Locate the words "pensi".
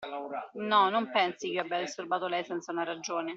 1.11-1.49